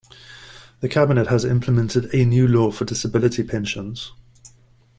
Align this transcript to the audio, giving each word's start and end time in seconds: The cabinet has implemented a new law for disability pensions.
The 0.79 0.89
cabinet 0.89 1.27
has 1.27 1.45
implemented 1.45 2.05
a 2.11 2.25
new 2.25 2.47
law 2.47 2.71
for 2.71 2.85
disability 2.85 3.43
pensions. 3.43 4.13